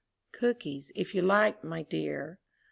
[0.31, 2.39] "Cookies, if you like, my dear."